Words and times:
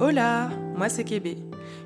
Hola, 0.00 0.50
moi 0.76 0.88
c'est 0.88 1.02
Kébé. 1.02 1.38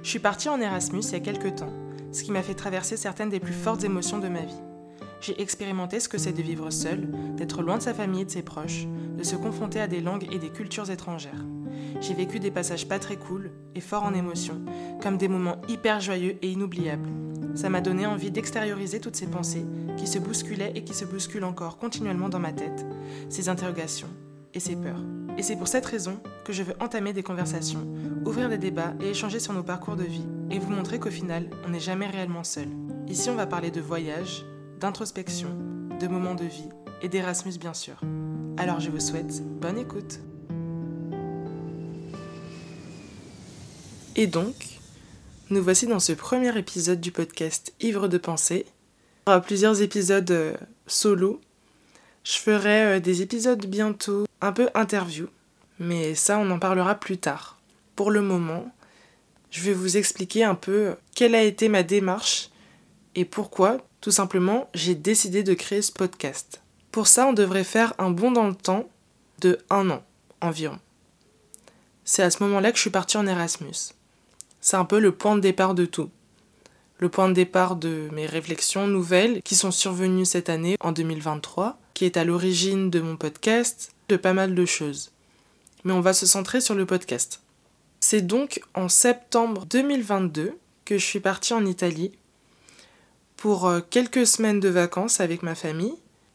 Je 0.03 0.09
suis 0.11 0.19
partie 0.19 0.51
en 0.51 0.61
Erasmus 0.61 1.01
il 1.01 1.13
y 1.13 1.15
a 1.15 1.21
quelques 1.21 1.55
temps, 1.55 1.73
ce 2.13 2.23
qui 2.23 2.31
m'a 2.31 2.43
fait 2.43 2.53
traverser 2.53 2.99
certaines 2.99 3.31
des 3.31 3.41
plus 3.41 3.55
fortes 3.55 3.85
émotions 3.85 4.19
de 4.19 4.29
ma 4.29 4.43
vie. 4.43 4.61
J'ai 5.23 5.41
expérimenté 5.41 5.99
ce 5.99 6.11
que 6.11 6.19
c'est 6.19 6.35
de 6.35 6.43
vivre 6.43 6.69
seul, 6.69 7.09
d'être 7.39 7.63
loin 7.63 7.79
de 7.79 7.83
sa 7.83 7.95
famille 7.95 8.21
et 8.21 8.25
de 8.27 8.31
ses 8.31 8.43
proches, 8.43 8.87
de 9.17 9.23
se 9.23 9.35
confronter 9.35 9.81
à 9.81 9.87
des 9.87 10.03
langues 10.03 10.29
et 10.31 10.39
des 10.39 10.51
cultures 10.51 10.91
étrangères. 10.91 11.47
J'ai 12.03 12.13
vécu 12.13 12.39
des 12.39 12.51
passages 12.51 12.87
pas 12.87 12.99
très 12.99 13.17
cool 13.17 13.51
et 13.75 13.81
forts 13.81 14.05
en 14.05 14.13
émotions, 14.13 14.61
comme 15.03 15.17
des 15.17 15.29
moments 15.29 15.63
hyper 15.69 16.01
joyeux 16.01 16.37
et 16.43 16.51
inoubliables. 16.51 17.09
Ça 17.55 17.71
m'a 17.71 17.81
donné 17.81 18.05
envie 18.05 18.31
d'extérioriser 18.31 19.01
toutes 19.01 19.17
ces 19.17 19.27
pensées 19.27 19.65
qui 19.97 20.07
se 20.07 20.19
bousculaient 20.19 20.73
et 20.75 20.85
qui 20.85 20.93
se 20.93 21.07
bousculent 21.07 21.45
encore 21.45 21.79
continuellement 21.79 22.29
dans 22.29 22.41
ma 22.41 22.53
tête, 22.53 22.85
ces 23.31 23.49
interrogations 23.49 24.11
et 24.55 24.61
ces 24.61 24.77
peurs. 24.77 25.03
Et 25.39 25.43
c'est 25.43 25.57
pour 25.57 25.69
cette 25.69 25.87
raison 25.87 26.21
que 26.45 26.53
je 26.53 26.63
veux 26.63 26.75
entamer 26.81 27.13
des 27.13 27.23
conversations, 27.23 27.87
ouvrir 28.25 28.49
des 28.49 28.59
débats 28.59 28.95
et 29.01 29.11
échanger 29.11 29.41
sur 29.41 29.53
nos 29.53 29.63
parcours 29.63 29.97
de 29.97 30.05
vie, 30.05 30.27
et 30.51 30.59
vous 30.59 30.71
montrer 30.71 30.99
qu'au 30.99 31.11
final, 31.11 31.49
on 31.67 31.71
n'est 31.71 31.81
jamais 31.81 32.07
réellement 32.07 32.45
seul. 32.45 32.69
Ici, 33.09 33.31
on 33.31 33.35
va 33.35 33.47
parler 33.47 33.71
de 33.71 33.81
voyage, 33.81 34.45
d'introspection, 34.79 35.49
de 36.01 36.09
moments 36.09 36.35
de 36.35 36.45
vie 36.45 36.69
et 37.03 37.09
d'Erasmus 37.09 37.59
bien 37.59 37.75
sûr. 37.75 38.01
Alors 38.57 38.81
je 38.81 38.91
vous 38.91 39.01
souhaite 39.01 39.43
bonne 39.61 39.79
écoute. 39.79 40.21
Et 44.15 44.27
donc, 44.27 44.81
nous 45.51 45.63
voici 45.63 45.87
dans 45.87 46.01
ce 46.01 46.13
premier 46.13 46.57
épisode 46.59 47.01
du 47.01 47.13
podcast 47.13 47.73
Ivre 47.81 48.09
de 48.09 48.19
pensée. 48.19 48.67
Il 49.27 49.31
y 49.31 49.33
aura 49.33 49.41
plusieurs 49.41 49.81
épisodes 49.81 50.31
euh, 50.31 50.55
solo. 50.87 51.41
Je 52.25 52.39
ferai 52.39 52.83
euh, 52.83 53.01
des 53.01 53.23
épisodes 53.23 53.65
bientôt 53.67 54.27
un 54.43 54.53
peu 54.53 54.69
interview, 54.75 55.29
mais 55.79 56.15
ça 56.15 56.39
on 56.39 56.51
en 56.51 56.59
parlera 56.59 56.95
plus 56.97 57.17
tard. 57.17 57.59
Pour 57.97 58.11
le 58.11 58.21
moment, 58.21 58.71
je 59.51 59.63
vais 59.63 59.73
vous 59.73 59.97
expliquer 59.97 60.45
un 60.45 60.55
peu 60.55 60.97
quelle 61.15 61.35
a 61.35 61.43
été 61.43 61.69
ma 61.69 61.83
démarche 61.83 62.51
et 63.15 63.25
pourquoi, 63.25 63.79
tout 64.01 64.11
simplement, 64.11 64.69
j'ai 64.75 64.95
décidé 64.95 65.43
de 65.43 65.55
créer 65.55 65.83
ce 65.83 65.93
podcast. 65.93 66.63
Pour 66.91 67.07
ça, 67.07 67.27
on 67.27 67.33
devrait 67.33 67.65
faire 67.65 67.95
un 67.99 68.11
bond 68.11 68.33
dans 68.33 68.49
le 68.49 68.55
temps 68.55 68.89
de 69.41 69.59
un 69.71 69.91
an 69.91 70.03
environ. 70.41 70.79
C'est 72.05 72.23
à 72.23 72.31
ce 72.31 72.43
moment-là 72.43 72.73
que 72.73 72.77
je 72.77 72.83
suis 72.83 72.91
partie 72.91 73.17
en 73.17 73.27
Erasmus. 73.27 73.95
C'est 74.61 74.77
un 74.77 74.85
peu 74.85 74.99
le 74.99 75.13
point 75.13 75.37
de 75.37 75.41
départ 75.41 75.75
de 75.75 75.85
tout. 75.85 76.11
Le 76.99 77.09
point 77.09 77.29
de 77.29 77.35
départ 77.35 77.77
de 77.77 78.09
mes 78.13 78.27
réflexions 78.27 78.87
nouvelles 78.87 79.43
qui 79.43 79.55
sont 79.55 79.71
survenues 79.71 80.25
cette 80.25 80.49
année, 80.49 80.77
en 80.81 80.93
2023, 80.93 81.79
qui 81.95 82.05
est 82.05 82.17
à 82.17 82.25
l'origine 82.25 82.91
de 82.91 83.01
mon 83.01 83.17
podcast, 83.17 83.92
de 84.09 84.17
pas 84.17 84.33
mal 84.33 84.55
de 84.55 84.65
choses. 84.67 85.11
Mais 85.85 85.93
on 85.93 86.01
va 86.01 86.13
se 86.13 86.27
centrer 86.27 86.61
sur 86.61 86.75
le 86.75 86.87
podcast. 86.87 87.41
C'est 88.01 88.23
donc 88.23 88.63
en 88.75 88.89
septembre 88.89 89.67
2022 89.67 90.59
que 90.85 90.99
je 90.99 91.05
suis 91.05 91.21
partie 91.21 91.55
en 91.55 91.65
Italie 91.65 92.13
pour 93.37 93.67
euh, 93.67 93.81
quelques 93.91 94.27
semaines 94.27 94.61
de 94.61 94.69
vacances 94.69 95.21
avec 95.21 95.43
ma 95.43 95.55
famille 95.55 95.95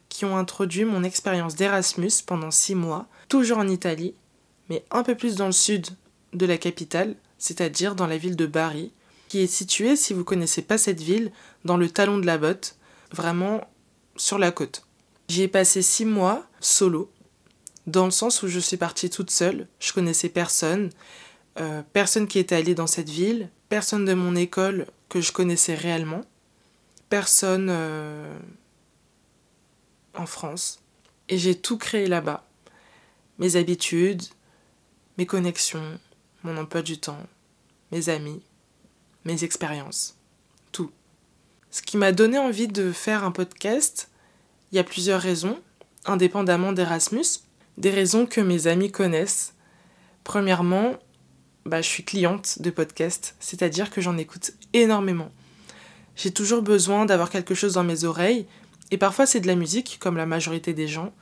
qui 0.10 0.26
ont 0.26 0.38
introduit 0.38 0.86
mon 0.86 1.04
expérience 1.04 1.56
d'Erasmus 1.56 2.12
pendant 2.26 2.52
six 2.52 2.76
mois, 2.76 3.08
toujours 3.30 3.58
en 3.58 3.68
Italie, 3.68 4.14
mais 4.70 4.84
un 4.92 5.04
peu 5.04 5.16
plus 5.16 5.36
dans 5.36 5.46
le 5.46 5.52
sud 5.52 5.88
de 6.34 6.46
la 6.46 6.58
capitale, 6.58 7.16
c'est-à-dire 7.38 7.96
dans 7.96 8.08
la 8.08 8.18
ville 8.18 8.36
de 8.36 8.46
Bari, 8.46 8.92
qui 9.28 9.40
est 9.40 9.48
située, 9.48 9.96
si 9.96 10.14
vous 10.14 10.24
connaissez 10.24 10.62
pas 10.62 10.78
cette 10.78 11.02
ville, 11.02 11.32
dans 11.66 11.78
le 11.78 11.90
talon 11.90 12.18
de 12.18 12.26
la 12.26 12.38
botte, 12.38 12.76
vraiment 13.12 13.68
sur 14.16 14.38
la 14.38 14.52
côte. 14.52 14.84
J'y 15.28 15.44
ai 15.44 15.48
passé 15.48 15.82
six 15.82 16.06
mois 16.06 16.46
solo, 16.60 17.12
dans 17.88 18.04
le 18.04 18.12
sens 18.12 18.44
où 18.44 18.50
je 18.50 18.60
suis 18.60 18.78
partie 18.78 19.10
toute 19.10 19.32
seule, 19.32 19.68
je 19.80 19.94
connaissais 19.94 20.30
personne, 20.30 20.90
euh, 21.58 21.82
personne 21.94 22.28
qui 22.28 22.38
était 22.38 22.56
allé 22.56 22.76
dans 22.76 22.86
cette 22.86 23.10
ville, 23.10 23.50
personne 23.70 24.06
de 24.06 24.14
mon 24.14 24.36
école 24.36 24.88
que 25.08 25.22
je 25.22 25.32
connaissais 25.32 25.74
réellement, 25.74 26.22
personne 27.10 27.70
euh, 27.70 28.38
en 30.14 30.26
France. 30.26 30.82
Et 31.30 31.38
j'ai 31.38 31.56
tout 31.56 31.78
créé 31.78 32.08
là-bas. 32.08 32.46
Mes 33.40 33.56
habitudes, 33.56 34.24
mes 35.18 35.26
connexions, 35.26 35.98
mon 36.44 36.58
emploi 36.58 36.82
du 36.82 36.98
temps, 36.98 37.26
mes 37.94 38.10
amis, 38.10 38.42
mes 39.24 39.46
expériences, 39.46 40.18
tout. 40.74 40.92
Ce 41.72 41.82
qui 41.82 41.96
m'a 41.96 42.12
donné 42.12 42.38
envie 42.38 42.68
de 42.68 42.92
faire 42.92 43.24
un 43.24 43.32
podcast, 43.32 44.10
il 44.72 44.76
y 44.76 44.80
a 44.80 44.84
plusieurs 44.84 45.22
raisons, 45.22 45.62
indépendamment 46.06 46.74
d'Erasmus, 46.74 47.47
des 47.78 47.92
raisons 47.92 48.26
que 48.26 48.42
mes 48.42 48.68
amis 48.68 48.92
connaissent. 48.92 49.54
Premièrement, 50.24 50.96
bah, 51.66 51.82
je 51.82 51.88
suis 51.88 52.04
cliente 52.04 52.62
de 52.62 52.70
podcasts, 52.70 53.36
c'est-à-dire 53.40 53.90
que 53.90 54.02
j'en 54.02 54.18
écoute 54.18 54.54
énormément. 54.74 55.32
J'ai 56.16 56.32
toujours 56.32 56.62
besoin 56.62 57.06
d'avoir 57.06 57.30
quelque 57.30 57.54
chose 57.54 57.74
dans 57.74 57.84
mes 57.84 58.04
oreilles, 58.04 58.48
et 58.90 58.98
parfois 58.98 59.26
c'est 59.26 59.40
de 59.40 59.48
la 59.48 59.56
musique, 59.56 59.98
comme 60.00 60.18
la 60.18 60.26
majorité 60.26 60.74
des 60.74 60.88
gens, 60.88 61.14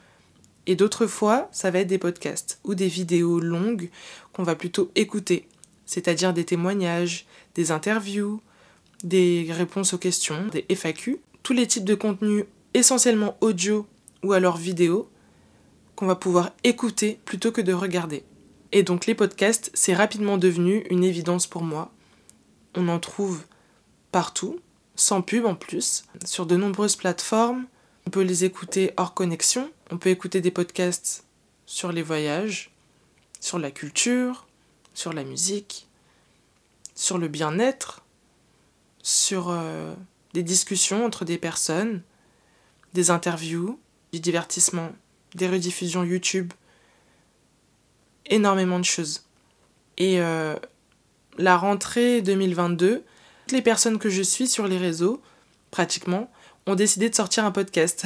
et 0.67 0.75
d'autres 0.75 1.07
fois 1.07 1.49
ça 1.51 1.71
va 1.71 1.79
être 1.79 1.88
des 1.88 1.97
podcasts 1.97 2.59
ou 2.63 2.75
des 2.75 2.87
vidéos 2.87 3.39
longues 3.39 3.89
qu'on 4.33 4.43
va 4.43 4.55
plutôt 4.55 4.91
écouter, 4.95 5.47
c'est-à-dire 5.85 6.33
des 6.33 6.45
témoignages, 6.45 7.25
des 7.55 7.72
interviews, 7.72 8.41
des 9.03 9.47
réponses 9.49 9.93
aux 9.93 9.97
questions, 9.97 10.47
des 10.47 10.66
FAQ, 10.73 11.19
tous 11.43 11.53
les 11.53 11.67
types 11.67 11.85
de 11.85 11.95
contenus 11.95 12.45
essentiellement 12.73 13.37
audio 13.41 13.85
ou 14.23 14.33
alors 14.33 14.57
vidéo 14.57 15.09
qu'on 15.95 16.06
va 16.06 16.16
pouvoir 16.16 16.51
écouter 16.63 17.19
plutôt 17.25 17.51
que 17.51 17.61
de 17.61 17.73
regarder. 17.73 18.23
Et 18.72 18.83
donc 18.83 19.06
les 19.06 19.16
podcasts, 19.16 19.72
c'est 19.73 19.94
rapidement 19.94 20.38
devenu 20.38 20.85
une 20.89 21.03
évidence 21.03 21.47
pour 21.47 21.63
moi. 21.63 21.91
On 22.75 22.88
en 22.89 23.00
trouve 23.00 23.44
partout, 24.11 24.59
sans 24.95 25.22
pub 25.22 25.45
en 25.45 25.55
plus, 25.55 26.05
sur 26.25 26.45
de 26.45 26.57
nombreuses 26.57 26.95
plateformes. 26.95 27.66
On 28.05 28.09
peut 28.09 28.22
les 28.22 28.44
écouter 28.44 28.91
hors 28.97 29.13
connexion. 29.13 29.72
On 29.91 29.97
peut 29.97 30.09
écouter 30.09 30.41
des 30.41 30.51
podcasts 30.51 31.25
sur 31.66 31.91
les 31.91 32.01
voyages, 32.01 32.72
sur 33.39 33.59
la 33.59 33.72
culture, 33.72 34.47
sur 34.94 35.13
la 35.13 35.23
musique, 35.23 35.88
sur 36.95 37.17
le 37.17 37.28
bien-être, 37.28 38.03
sur 39.01 39.50
euh, 39.50 39.94
des 40.34 40.44
discussions 40.44 41.05
entre 41.05 41.25
des 41.25 41.38
personnes, 41.38 42.01
des 42.94 43.09
interviews, 43.11 43.79
du 44.11 44.19
divertissement 44.19 44.91
des 45.35 45.47
rediffusions 45.47 46.03
YouTube, 46.03 46.51
énormément 48.25 48.79
de 48.79 48.85
choses. 48.85 49.25
Et 49.97 50.19
euh, 50.19 50.56
la 51.38 51.57
rentrée 51.57 52.22
2022, 52.22 53.03
toutes 53.47 53.51
les 53.51 53.62
personnes 53.62 54.00
que 54.00 54.09
je 54.09 54.22
suis 54.22 54.47
sur 54.47 54.68
les 54.68 54.78
réseaux, 54.78 55.22
pratiquement, 55.72 56.31
ont 56.66 56.75
décidé 56.75 57.09
de 57.09 57.16
sortir 57.16 57.46
un 57.46 57.51
podcast. 57.51 58.06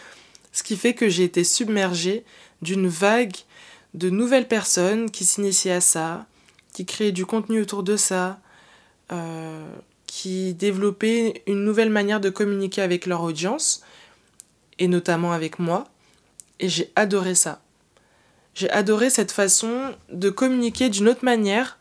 Ce 0.52 0.62
qui 0.62 0.76
fait 0.76 0.94
que 0.94 1.08
j'ai 1.08 1.24
été 1.24 1.44
submergée 1.44 2.24
d'une 2.62 2.88
vague 2.88 3.36
de 3.94 4.10
nouvelles 4.10 4.48
personnes 4.48 5.10
qui 5.10 5.24
s'initiaient 5.24 5.72
à 5.72 5.80
ça, 5.80 6.26
qui 6.72 6.86
créaient 6.86 7.12
du 7.12 7.26
contenu 7.26 7.60
autour 7.60 7.82
de 7.82 7.96
ça, 7.96 8.40
euh, 9.12 9.68
qui 10.06 10.54
développaient 10.54 11.42
une 11.46 11.64
nouvelle 11.64 11.90
manière 11.90 12.20
de 12.20 12.30
communiquer 12.30 12.82
avec 12.82 13.06
leur 13.06 13.22
audience, 13.22 13.82
et 14.78 14.88
notamment 14.88 15.32
avec 15.32 15.58
moi. 15.58 15.88
Et 16.60 16.68
j'ai 16.68 16.92
adoré 16.96 17.34
ça. 17.34 17.60
J'ai 18.54 18.70
adoré 18.70 19.08
cette 19.08 19.30
façon 19.30 19.94
de 20.10 20.30
communiquer 20.30 20.88
d'une 20.88 21.08
autre 21.08 21.24
manière, 21.24 21.78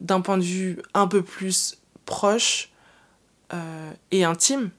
d'un 0.00 0.20
point 0.20 0.38
de 0.38 0.44
vue 0.44 0.78
un 0.94 1.08
peu 1.08 1.22
plus 1.22 1.78
proche 2.06 2.70
euh, 3.52 3.90
et 4.12 4.22
intime. 4.22 4.70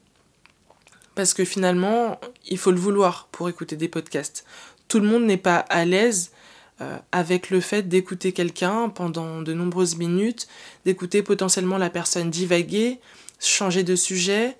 Parce 1.14 1.34
que 1.34 1.44
finalement, 1.44 2.18
il 2.46 2.56
faut 2.56 2.70
le 2.70 2.78
vouloir 2.78 3.28
pour 3.30 3.50
écouter 3.50 3.76
des 3.76 3.88
podcasts. 3.88 4.46
Tout 4.88 5.00
le 5.00 5.06
monde 5.06 5.24
n'est 5.24 5.36
pas 5.36 5.58
à 5.58 5.84
l'aise 5.84 6.30
euh, 6.80 6.96
avec 7.12 7.50
le 7.50 7.60
fait 7.60 7.82
d'écouter 7.82 8.32
quelqu'un 8.32 8.88
pendant 8.88 9.42
de 9.42 9.52
nombreuses 9.52 9.96
minutes, 9.96 10.48
d'écouter 10.86 11.22
potentiellement 11.22 11.76
la 11.76 11.90
personne 11.90 12.30
divaguer, 12.30 13.00
changer 13.38 13.82
de 13.82 13.96
sujet, 13.96 14.56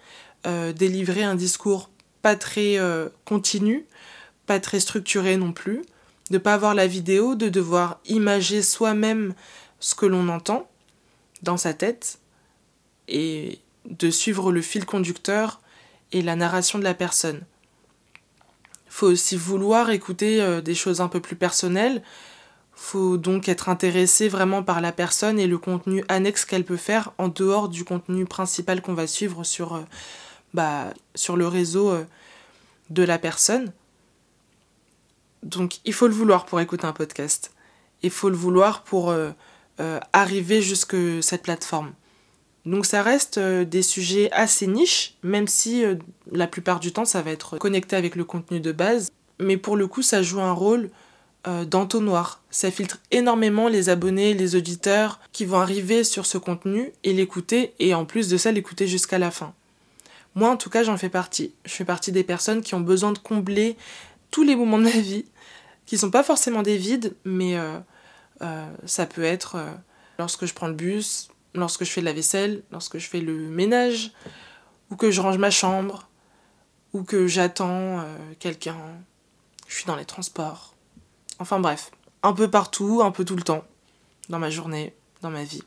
euh, 0.46 0.74
délivrer 0.74 1.22
un 1.22 1.34
discours 1.34 1.88
pas 2.20 2.36
très 2.36 2.78
continu 3.24 3.86
pas 4.46 4.60
très 4.60 4.80
structuré 4.80 5.36
non 5.36 5.52
plus, 5.52 5.82
de 6.30 6.38
pas 6.38 6.54
avoir 6.54 6.74
la 6.74 6.86
vidéo, 6.86 7.34
de 7.34 7.48
devoir 7.48 8.00
imager 8.06 8.62
soi-même 8.62 9.34
ce 9.80 9.94
que 9.94 10.06
l'on 10.06 10.28
entend 10.28 10.68
dans 11.42 11.56
sa 11.56 11.74
tête 11.74 12.18
et 13.08 13.58
de 13.84 14.10
suivre 14.10 14.52
le 14.52 14.62
fil 14.62 14.86
conducteur 14.86 15.60
et 16.12 16.22
la 16.22 16.36
narration 16.36 16.78
de 16.78 16.84
la 16.84 16.94
personne. 16.94 17.42
Faut 18.88 19.06
aussi 19.06 19.36
vouloir 19.36 19.90
écouter 19.90 20.42
euh, 20.42 20.60
des 20.60 20.74
choses 20.74 21.00
un 21.00 21.08
peu 21.08 21.20
plus 21.20 21.36
personnelles. 21.36 22.02
Faut 22.74 23.16
donc 23.16 23.48
être 23.48 23.68
intéressé 23.68 24.28
vraiment 24.28 24.62
par 24.62 24.80
la 24.80 24.92
personne 24.92 25.38
et 25.38 25.46
le 25.46 25.58
contenu 25.58 26.04
annexe 26.08 26.44
qu'elle 26.44 26.64
peut 26.64 26.76
faire 26.76 27.12
en 27.18 27.28
dehors 27.28 27.68
du 27.68 27.84
contenu 27.84 28.26
principal 28.26 28.82
qu'on 28.82 28.94
va 28.94 29.06
suivre 29.06 29.44
sur, 29.44 29.74
euh, 29.74 29.80
bah, 30.52 30.92
le 31.34 31.48
réseau 31.48 31.90
euh, 31.90 32.04
de 32.90 33.02
la 33.02 33.18
personne. 33.18 33.72
Donc 35.42 35.78
il 35.84 35.92
faut 35.92 36.06
le 36.06 36.14
vouloir 36.14 36.46
pour 36.46 36.60
écouter 36.60 36.86
un 36.86 36.92
podcast. 36.92 37.52
Il 38.02 38.10
faut 38.10 38.30
le 38.30 38.36
vouloir 38.36 38.82
pour 38.82 39.10
euh, 39.10 39.30
euh, 39.80 39.98
arriver 40.12 40.62
jusque 40.62 40.96
cette 41.20 41.42
plateforme. 41.42 41.92
Donc 42.64 42.86
ça 42.86 43.02
reste 43.02 43.38
euh, 43.38 43.64
des 43.64 43.82
sujets 43.82 44.30
assez 44.32 44.66
niches, 44.68 45.16
même 45.22 45.48
si 45.48 45.84
la 46.30 46.46
plupart 46.46 46.80
du 46.80 46.92
temps 46.92 47.04
ça 47.04 47.22
va 47.22 47.30
être 47.30 47.58
connecté 47.58 47.96
avec 47.96 48.14
le 48.14 48.24
contenu 48.24 48.60
de 48.60 48.72
base. 48.72 49.10
Mais 49.40 49.56
pour 49.56 49.76
le 49.76 49.86
coup 49.86 50.02
ça 50.02 50.22
joue 50.22 50.40
un 50.40 50.52
rôle 50.52 50.90
d'entonnoir. 51.66 52.40
Ça 52.50 52.70
filtre 52.70 53.00
énormément 53.10 53.66
les 53.66 53.88
abonnés, 53.88 54.32
les 54.32 54.54
auditeurs 54.54 55.18
qui 55.32 55.44
vont 55.44 55.58
arriver 55.58 56.04
sur 56.04 56.24
ce 56.24 56.38
contenu 56.38 56.92
et 57.02 57.12
l'écouter, 57.12 57.74
et 57.80 57.94
en 57.94 58.04
plus 58.04 58.28
de 58.28 58.36
ça 58.36 58.52
l'écouter 58.52 58.86
jusqu'à 58.86 59.18
la 59.18 59.32
fin. 59.32 59.52
Moi 60.36 60.48
en 60.48 60.56
tout 60.56 60.70
cas 60.70 60.84
j'en 60.84 60.96
fais 60.96 61.08
partie. 61.08 61.52
Je 61.64 61.72
fais 61.72 61.84
partie 61.84 62.12
des 62.12 62.22
personnes 62.22 62.62
qui 62.62 62.76
ont 62.76 62.80
besoin 62.80 63.10
de 63.10 63.18
combler 63.18 63.76
tous 64.32 64.42
les 64.42 64.56
moments 64.56 64.78
de 64.78 64.84
ma 64.84 64.90
vie, 64.90 65.24
qui 65.86 65.98
sont 65.98 66.10
pas 66.10 66.22
forcément 66.22 66.62
des 66.62 66.76
vides, 66.76 67.16
mais 67.24 67.56
euh, 68.42 68.66
ça 68.86 69.06
peut 69.06 69.22
être 69.22 69.56
euh, 69.56 69.70
lorsque 70.18 70.46
je 70.46 70.54
prends 70.54 70.66
le 70.66 70.74
bus, 70.74 71.28
lorsque 71.54 71.84
je 71.84 71.90
fais 71.90 72.00
la 72.00 72.12
vaisselle, 72.12 72.62
lorsque 72.72 72.98
je 72.98 73.08
fais 73.08 73.20
le 73.20 73.34
ménage, 73.34 74.12
ou 74.90 74.96
que 74.96 75.10
je 75.10 75.20
range 75.20 75.38
ma 75.38 75.50
chambre, 75.50 76.08
ou 76.92 77.04
que 77.04 77.26
j'attends 77.26 78.00
euh, 78.00 78.16
quelqu'un, 78.40 78.78
je 79.68 79.76
suis 79.76 79.84
dans 79.84 79.96
les 79.96 80.04
transports. 80.04 80.74
Enfin 81.38 81.60
bref, 81.60 81.92
un 82.22 82.32
peu 82.32 82.50
partout, 82.50 83.00
un 83.02 83.12
peu 83.12 83.24
tout 83.24 83.36
le 83.36 83.42
temps, 83.42 83.64
dans 84.28 84.38
ma 84.38 84.50
journée, 84.50 84.94
dans 85.20 85.30
ma 85.30 85.44
vie. 85.44 85.62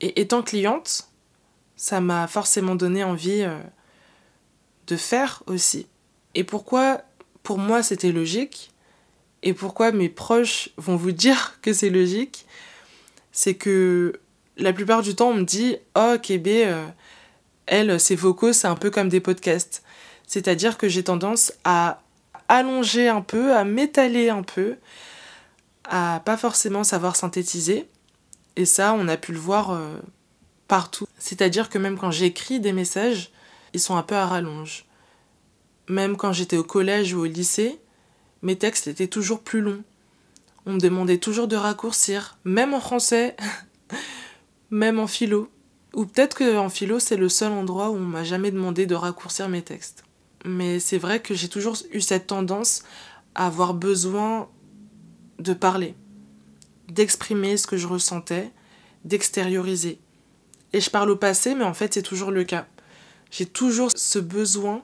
Et 0.00 0.20
étant 0.20 0.42
cliente, 0.42 1.08
ça 1.76 2.00
m'a 2.00 2.26
forcément 2.26 2.74
donné 2.74 3.02
envie 3.02 3.46
de 4.86 4.96
faire 4.96 5.42
aussi. 5.46 5.86
Et 6.34 6.44
pourquoi 6.44 7.02
pour 7.42 7.58
moi 7.58 7.82
c'était 7.82 8.12
logique? 8.12 8.71
Et 9.42 9.52
pourquoi 9.52 9.92
mes 9.92 10.08
proches 10.08 10.70
vont 10.76 10.96
vous 10.96 11.12
dire 11.12 11.58
que 11.62 11.72
c'est 11.72 11.90
logique, 11.90 12.46
c'est 13.32 13.54
que 13.54 14.20
la 14.56 14.72
plupart 14.72 15.02
du 15.02 15.14
temps, 15.14 15.30
on 15.30 15.34
me 15.34 15.44
dit 15.44 15.76
Oh, 15.96 16.16
Kébé, 16.22 16.66
euh, 16.66 16.86
elle, 17.66 17.98
ses 17.98 18.14
vocaux, 18.14 18.52
c'est 18.52 18.68
un 18.68 18.76
peu 18.76 18.90
comme 18.90 19.08
des 19.08 19.20
podcasts. 19.20 19.82
C'est-à-dire 20.26 20.78
que 20.78 20.88
j'ai 20.88 21.02
tendance 21.02 21.52
à 21.64 22.02
allonger 22.48 23.08
un 23.08 23.22
peu, 23.22 23.56
à 23.56 23.64
m'étaler 23.64 24.28
un 24.28 24.42
peu, 24.42 24.76
à 25.84 26.22
pas 26.24 26.36
forcément 26.36 26.84
savoir 26.84 27.16
synthétiser. 27.16 27.88
Et 28.56 28.64
ça, 28.64 28.94
on 28.94 29.08
a 29.08 29.16
pu 29.16 29.32
le 29.32 29.38
voir 29.38 29.70
euh, 29.70 29.96
partout. 30.68 31.06
C'est-à-dire 31.18 31.68
que 31.68 31.78
même 31.78 31.98
quand 31.98 32.10
j'écris 32.10 32.60
des 32.60 32.72
messages, 32.72 33.30
ils 33.72 33.80
sont 33.80 33.96
un 33.96 34.02
peu 34.02 34.14
à 34.14 34.26
rallonge. 34.26 34.84
Même 35.88 36.16
quand 36.16 36.32
j'étais 36.32 36.56
au 36.56 36.64
collège 36.64 37.14
ou 37.14 37.20
au 37.20 37.24
lycée, 37.24 37.80
mes 38.42 38.56
textes 38.56 38.88
étaient 38.88 39.06
toujours 39.06 39.40
plus 39.40 39.60
longs. 39.60 39.82
On 40.66 40.74
me 40.74 40.80
demandait 40.80 41.18
toujours 41.18 41.48
de 41.48 41.56
raccourcir, 41.56 42.38
même 42.44 42.74
en 42.74 42.80
français, 42.80 43.36
même 44.70 44.98
en 44.98 45.06
philo. 45.06 45.50
Ou 45.94 46.06
peut-être 46.06 46.38
qu'en 46.38 46.68
philo, 46.68 46.98
c'est 46.98 47.16
le 47.16 47.28
seul 47.28 47.52
endroit 47.52 47.90
où 47.90 47.96
on 47.96 48.00
m'a 48.00 48.24
jamais 48.24 48.50
demandé 48.50 48.86
de 48.86 48.94
raccourcir 48.94 49.48
mes 49.48 49.62
textes. 49.62 50.04
Mais 50.44 50.80
c'est 50.80 50.98
vrai 50.98 51.20
que 51.20 51.34
j'ai 51.34 51.48
toujours 51.48 51.76
eu 51.92 52.00
cette 52.00 52.28
tendance 52.28 52.82
à 53.34 53.46
avoir 53.46 53.74
besoin 53.74 54.48
de 55.38 55.52
parler, 55.52 55.94
d'exprimer 56.88 57.56
ce 57.56 57.66
que 57.66 57.76
je 57.76 57.86
ressentais, 57.86 58.50
d'extérioriser. 59.04 59.98
Et 60.72 60.80
je 60.80 60.90
parle 60.90 61.10
au 61.10 61.16
passé, 61.16 61.54
mais 61.54 61.64
en 61.64 61.74
fait, 61.74 61.94
c'est 61.94 62.02
toujours 62.02 62.30
le 62.30 62.44
cas. 62.44 62.66
J'ai 63.30 63.46
toujours 63.46 63.90
ce 63.94 64.18
besoin 64.18 64.82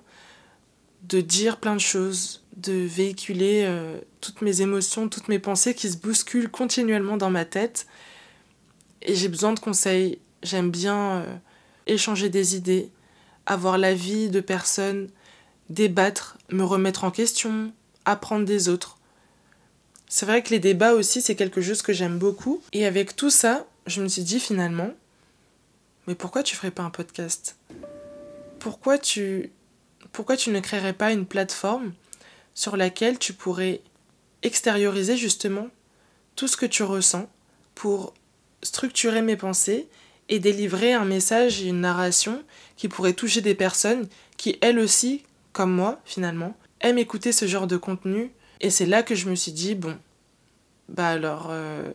de 1.05 1.21
dire 1.21 1.59
plein 1.59 1.75
de 1.75 1.81
choses, 1.81 2.45
de 2.59 2.73
véhiculer 2.73 3.65
euh, 3.67 3.99
toutes 4.21 4.43
mes 4.43 4.61
émotions, 4.61 5.09
toutes 5.09 5.29
mes 5.29 5.39
pensées 5.39 5.75
qui 5.75 5.91
se 5.91 5.97
bousculent 5.97 6.51
continuellement 6.51 7.17
dans 7.17 7.31
ma 7.31 7.45
tête. 7.45 7.87
Et 9.03 9.15
j'ai 9.15 9.29
besoin 9.29 9.53
de 9.53 9.61
conseils. 9.61 10.19
J'aime 10.43 10.71
bien 10.71 11.19
euh, 11.19 11.37
échanger 11.87 12.29
des 12.29 12.57
idées, 12.57 12.91
avoir 13.47 13.79
l'avis 13.79 14.29
de 14.29 14.41
personnes, 14.41 15.09
débattre, 15.71 16.37
me 16.51 16.65
remettre 16.65 17.05
en 17.05 17.11
question, 17.11 17.73
apprendre 18.05 18.45
des 18.45 18.69
autres. 18.69 18.99
C'est 20.09 20.27
vrai 20.27 20.43
que 20.43 20.51
les 20.51 20.59
débats 20.59 20.95
aussi, 20.95 21.21
c'est 21.23 21.37
quelque 21.37 21.61
chose 21.61 21.83
que 21.83 21.93
j'aime 21.93 22.19
beaucoup. 22.19 22.63
Et 22.73 22.87
avec 22.87 23.15
tout 23.15 23.31
ça, 23.31 23.67
je 23.87 24.03
me 24.03 24.09
suis 24.09 24.23
dit 24.23 24.41
finalement, 24.41 24.91
mais 26.07 26.15
pourquoi 26.15 26.43
tu 26.43 26.57
ferais 26.57 26.71
pas 26.71 26.83
un 26.83 26.91
podcast? 26.91 27.57
Pourquoi 28.59 28.99
tu 28.99 29.53
pourquoi 30.13 30.37
tu 30.37 30.51
ne 30.51 30.61
créerais 30.61 30.95
pas 30.95 31.13
une 31.13 31.27
plateforme? 31.27 31.93
Sur 32.59 32.77
laquelle 32.77 33.21
tu 33.21 33.35
pourrais 33.35 33.83
extérioriser 34.43 35.17
justement 35.17 35.69
tout 36.35 36.49
ce 36.49 36.57
que 36.57 36.67
tu 36.67 36.83
ressens 36.83 37.31
pour 37.77 38.15
structurer 38.65 39.23
mes 39.23 39.37
pensées 39.37 39.87
et 40.29 40.41
délivrer 40.41 40.93
un 40.93 41.05
message 41.05 41.63
et 41.63 41.69
une 41.69 41.81
narration 41.81 42.43
qui 42.77 42.89
pourrait 42.89 43.13
toucher 43.13 43.43
des 43.43 43.55
personnes 43.55 44.09
qui, 44.37 44.59
elles 44.61 44.81
aussi, 44.81 45.23
comme 45.53 45.71
moi 45.71 46.01
finalement, 46.05 46.57
aiment 46.81 46.99
écouter 46.99 47.31
ce 47.31 47.47
genre 47.47 47.69
de 47.69 47.77
contenu. 47.77 48.33
Et 48.61 48.71
c'est 48.71 48.87
là 48.87 49.05
que 49.05 49.15
je 49.15 49.31
me 49.31 49.37
suis 49.37 49.53
dit, 49.53 49.77
bon, 49.77 49.97
bah 50.89 51.11
alors, 51.11 51.51
euh, 51.51 51.89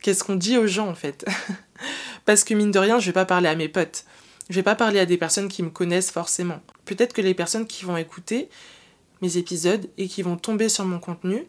qu'est-ce 0.00 0.22
qu'on 0.22 0.36
dit 0.36 0.58
aux 0.58 0.68
gens 0.68 0.86
en 0.86 0.94
fait? 0.94 1.26
Parce 2.24 2.44
que 2.44 2.54
mine 2.54 2.70
de 2.70 2.78
rien, 2.78 3.00
je 3.00 3.06
vais 3.06 3.12
pas 3.12 3.24
parler 3.24 3.48
à 3.48 3.56
mes 3.56 3.68
potes. 3.68 4.04
Je 4.48 4.54
vais 4.54 4.62
pas 4.62 4.76
parler 4.76 5.00
à 5.00 5.06
des 5.06 5.18
personnes 5.18 5.48
qui 5.48 5.64
me 5.64 5.70
connaissent 5.70 6.12
forcément. 6.12 6.60
Peut-être 6.84 7.12
que 7.12 7.20
les 7.20 7.34
personnes 7.34 7.66
qui 7.66 7.84
vont 7.84 7.96
écouter 7.96 8.48
mes 9.22 9.36
épisodes 9.38 9.88
et 9.96 10.08
qui 10.08 10.22
vont 10.22 10.36
tomber 10.36 10.68
sur 10.68 10.84
mon 10.84 10.98
contenu, 10.98 11.46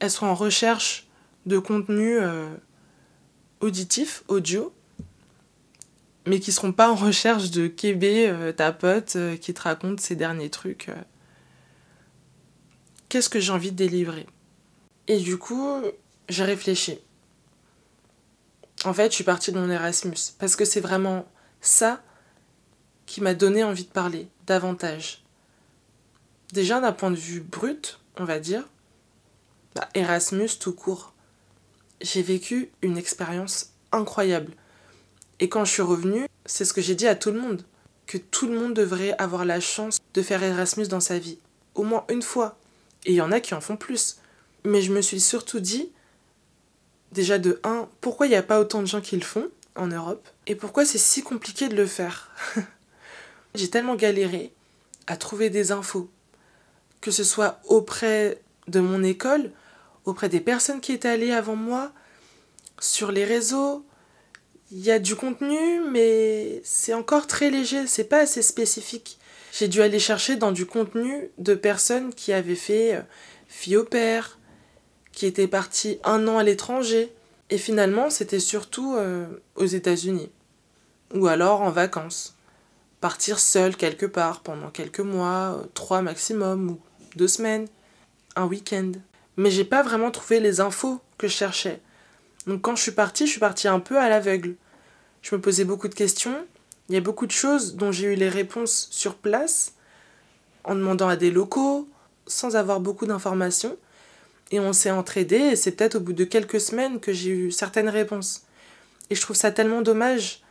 elles 0.00 0.10
seront 0.10 0.28
en 0.28 0.34
recherche 0.34 1.06
de 1.44 1.58
contenu 1.58 2.18
euh, 2.18 2.48
auditif, 3.60 4.24
audio, 4.26 4.72
mais 6.26 6.40
qui 6.40 6.50
seront 6.50 6.72
pas 6.72 6.90
en 6.90 6.96
recherche 6.96 7.50
de 7.50 7.68
Kébé, 7.68 8.28
euh, 8.28 8.52
ta 8.52 8.72
pote, 8.72 9.14
euh, 9.16 9.36
qui 9.36 9.54
te 9.54 9.62
raconte 9.62 10.00
ses 10.00 10.16
derniers 10.16 10.50
trucs. 10.50 10.90
Qu'est-ce 13.08 13.28
que 13.28 13.38
j'ai 13.38 13.52
envie 13.52 13.70
de 13.70 13.76
délivrer? 13.76 14.26
Et 15.06 15.18
du 15.18 15.38
coup, 15.38 15.82
j'ai 16.28 16.44
réfléchi. 16.44 16.98
En 18.84 18.92
fait, 18.92 19.10
je 19.10 19.14
suis 19.14 19.24
partie 19.24 19.52
de 19.52 19.60
mon 19.60 19.70
Erasmus, 19.70 20.16
parce 20.38 20.56
que 20.56 20.64
c'est 20.64 20.80
vraiment 20.80 21.26
ça 21.60 22.02
qui 23.06 23.20
m'a 23.20 23.34
donné 23.34 23.62
envie 23.62 23.84
de 23.84 23.90
parler 23.90 24.28
davantage. 24.46 25.25
Déjà 26.52 26.80
d'un 26.80 26.92
point 26.92 27.10
de 27.10 27.16
vue 27.16 27.40
brut, 27.40 28.00
on 28.16 28.24
va 28.24 28.38
dire, 28.38 28.68
bah, 29.74 29.88
Erasmus 29.94 30.50
tout 30.60 30.72
court. 30.72 31.12
J'ai 32.00 32.22
vécu 32.22 32.70
une 32.82 32.98
expérience 32.98 33.72
incroyable. 33.92 34.52
Et 35.40 35.48
quand 35.48 35.64
je 35.64 35.72
suis 35.72 35.82
revenue, 35.82 36.26
c'est 36.46 36.64
ce 36.64 36.72
que 36.72 36.80
j'ai 36.80 36.94
dit 36.94 37.06
à 37.06 37.14
tout 37.14 37.30
le 37.30 37.40
monde, 37.40 37.62
que 38.06 38.18
tout 38.18 38.46
le 38.46 38.58
monde 38.58 38.74
devrait 38.74 39.14
avoir 39.18 39.44
la 39.44 39.60
chance 39.60 39.98
de 40.14 40.22
faire 40.22 40.42
Erasmus 40.42 40.88
dans 40.88 41.00
sa 41.00 41.18
vie, 41.18 41.38
au 41.74 41.82
moins 41.82 42.04
une 42.08 42.22
fois. 42.22 42.56
Et 43.04 43.12
il 43.12 43.16
y 43.16 43.20
en 43.20 43.32
a 43.32 43.40
qui 43.40 43.54
en 43.54 43.60
font 43.60 43.76
plus. 43.76 44.18
Mais 44.64 44.82
je 44.82 44.92
me 44.92 45.02
suis 45.02 45.20
surtout 45.20 45.60
dit, 45.60 45.90
déjà 47.12 47.38
de 47.38 47.60
1, 47.64 47.88
pourquoi 48.00 48.26
il 48.26 48.30
n'y 48.30 48.36
a 48.36 48.42
pas 48.42 48.60
autant 48.60 48.80
de 48.80 48.86
gens 48.86 49.00
qui 49.00 49.16
le 49.16 49.24
font 49.24 49.48
en 49.74 49.88
Europe? 49.88 50.26
Et 50.46 50.54
pourquoi 50.54 50.84
c'est 50.84 50.98
si 50.98 51.22
compliqué 51.22 51.68
de 51.68 51.76
le 51.76 51.86
faire? 51.86 52.30
J'ai 53.54 53.68
tellement 53.68 53.94
galéré 53.94 54.52
à 55.06 55.16
trouver 55.16 55.50
des 55.50 55.70
infos, 55.72 56.10
que 57.00 57.10
ce 57.10 57.24
soit 57.24 57.60
auprès 57.66 58.40
de 58.68 58.80
mon 58.80 59.02
école, 59.02 59.52
auprès 60.04 60.28
des 60.28 60.40
personnes 60.40 60.80
qui 60.80 60.92
étaient 60.92 61.08
allées 61.08 61.32
avant 61.32 61.56
moi, 61.56 61.92
sur 62.80 63.12
les 63.12 63.24
réseaux. 63.24 63.84
Il 64.72 64.80
y 64.80 64.90
a 64.90 64.98
du 64.98 65.14
contenu, 65.14 65.80
mais 65.90 66.60
c'est 66.64 66.94
encore 66.94 67.26
très 67.26 67.50
léger, 67.50 67.86
c'est 67.86 68.04
pas 68.04 68.20
assez 68.20 68.42
spécifique. 68.42 69.18
J'ai 69.52 69.68
dû 69.68 69.80
aller 69.80 69.98
chercher 69.98 70.36
dans 70.36 70.52
du 70.52 70.66
contenu 70.66 71.30
de 71.38 71.54
personnes 71.54 72.12
qui 72.12 72.32
avaient 72.32 72.56
fait 72.56 72.96
euh, 72.96 73.02
fille 73.46 73.76
au 73.76 73.84
père, 73.84 74.38
qui 75.12 75.24
étaient 75.24 75.46
parties 75.46 75.98
un 76.04 76.26
an 76.28 76.38
à 76.38 76.42
l'étranger, 76.42 77.12
et 77.48 77.58
finalement, 77.58 78.10
c'était 78.10 78.40
surtout 78.40 78.96
euh, 78.96 79.26
aux 79.54 79.66
États-Unis. 79.66 80.30
Ou 81.14 81.28
alors 81.28 81.62
en 81.62 81.70
vacances. 81.70 82.35
Partir 83.06 83.38
seul 83.38 83.76
quelque 83.76 84.04
part 84.04 84.40
pendant 84.40 84.68
quelques 84.68 84.98
mois, 84.98 85.60
euh, 85.60 85.66
trois 85.74 86.02
maximum, 86.02 86.70
ou 86.70 86.80
deux 87.14 87.28
semaines, 87.28 87.68
un 88.34 88.46
week-end. 88.46 88.90
Mais 89.36 89.52
j'ai 89.52 89.62
pas 89.62 89.84
vraiment 89.84 90.10
trouvé 90.10 90.40
les 90.40 90.58
infos 90.58 91.00
que 91.16 91.28
je 91.28 91.32
cherchais. 91.32 91.80
Donc 92.48 92.62
quand 92.62 92.74
je 92.74 92.82
suis 92.82 92.90
partie, 92.90 93.26
je 93.26 93.30
suis 93.30 93.38
partie 93.38 93.68
un 93.68 93.78
peu 93.78 93.96
à 93.96 94.08
l'aveugle. 94.08 94.56
Je 95.22 95.36
me 95.36 95.40
posais 95.40 95.62
beaucoup 95.62 95.86
de 95.86 95.94
questions. 95.94 96.34
Il 96.88 96.96
y 96.96 96.98
a 96.98 97.00
beaucoup 97.00 97.26
de 97.26 97.30
choses 97.30 97.76
dont 97.76 97.92
j'ai 97.92 98.12
eu 98.12 98.16
les 98.16 98.28
réponses 98.28 98.88
sur 98.90 99.14
place, 99.14 99.74
en 100.64 100.74
demandant 100.74 101.06
à 101.06 101.14
des 101.14 101.30
locaux, 101.30 101.88
sans 102.26 102.56
avoir 102.56 102.80
beaucoup 102.80 103.06
d'informations. 103.06 103.76
Et 104.50 104.58
on 104.58 104.72
s'est 104.72 104.90
entraidé 104.90 105.36
et 105.36 105.54
c'est 105.54 105.70
peut-être 105.70 105.94
au 105.94 106.00
bout 106.00 106.12
de 106.12 106.24
quelques 106.24 106.60
semaines 106.60 106.98
que 106.98 107.12
j'ai 107.12 107.30
eu 107.30 107.52
certaines 107.52 107.88
réponses. 107.88 108.42
Et 109.10 109.14
je 109.14 109.20
trouve 109.20 109.36
ça 109.36 109.52
tellement 109.52 109.82
dommage. 109.82 110.42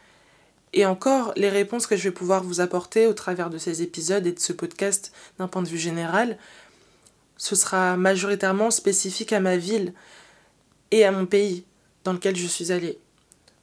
Et 0.75 0.85
encore, 0.85 1.31
les 1.37 1.49
réponses 1.49 1.87
que 1.87 1.95
je 1.95 2.03
vais 2.03 2.11
pouvoir 2.11 2.43
vous 2.43 2.59
apporter 2.59 3.07
au 3.07 3.13
travers 3.13 3.49
de 3.49 3.57
ces 3.57 3.81
épisodes 3.81 4.27
et 4.27 4.33
de 4.33 4.39
ce 4.39 4.51
podcast 4.51 5.13
d'un 5.39 5.47
point 5.47 5.61
de 5.61 5.69
vue 5.69 5.77
général, 5.77 6.37
ce 7.37 7.55
sera 7.55 7.95
majoritairement 7.95 8.71
spécifique 8.71 9.31
à 9.31 9.39
ma 9.39 9.55
ville 9.55 9.93
et 10.91 11.05
à 11.05 11.11
mon 11.11 11.25
pays. 11.25 11.63
dans 12.03 12.13
lequel 12.13 12.35
je 12.35 12.45
suis 12.45 12.71
allée. 12.71 12.99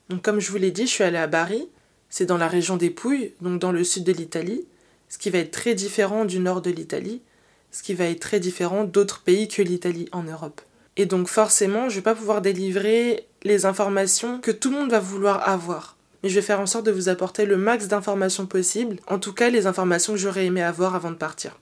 Donc 0.09 0.23
comme 0.23 0.41
je 0.41 0.51
vous 0.51 0.57
l'ai 0.57 0.73
dit, 0.73 0.89
je 0.89 0.93
suis 0.93 1.05
allée 1.05 1.19
à 1.19 1.29
Bari, 1.29 1.69
c'est 2.11 2.27
dans 2.27 2.39
la 2.39 2.49
région 2.49 2.77
des 2.77 2.91
Pouilles, 2.91 3.35
donc 3.41 3.61
dans 3.61 3.71
le 3.71 3.85
sud 3.85 4.03
de 4.03 4.11
l'Italie, 4.11 4.67
ce 5.09 5.17
qui 5.17 5.31
va 5.31 5.39
être 5.39 5.53
très 5.53 5.77
différent 5.77 6.25
du 6.25 6.41
nord 6.41 6.61
de 6.61 6.73
l'Italie, 6.73 7.23
ce 7.71 7.85
qui 7.85 7.95
va 7.95 8.07
être 8.07 8.19
très 8.19 8.41
différent 8.41 8.83
d'autres 8.83 9.23
pays 9.23 9.47
que 9.47 9.63
l'Italie 9.63 10.09
en 10.11 10.25
Europe. 10.25 10.61
Et 10.97 11.07
donc 11.07 11.29
forcément, 11.29 11.89
je 11.89 11.95
ne 11.95 12.01
vais 12.01 12.03
pas 12.03 12.17
pouvoir 12.17 12.43
délivrer 12.43 13.29
les 13.45 13.65
informations 13.65 14.41
que 14.41 14.51
tout 14.51 14.71
le 14.71 14.79
monde 14.79 14.91
va 14.91 14.99
vouloir 14.99 15.49
avoir. 15.49 15.97
Mais 16.23 16.29
je 16.29 16.35
vais 16.35 16.43
faire 16.43 16.61
en 16.61 16.67
sorte 16.67 16.87
de 16.87 16.93
vous 16.93 17.09
apporter 17.09 17.47
le 17.47 17.57
max 17.57 17.89
d'informations 17.89 18.47
possibles, 18.47 18.97
en 19.09 19.19
tout 19.19 19.33
cas 19.33 19.51
les 19.51 19.67
informations 19.67 20.13
que 20.13 20.19
j'aurais 20.19 20.47
aimé 20.47 20.63
avoir 20.63 20.95
avant 20.95 21.11
de 21.11 21.17
partir. 21.17 21.59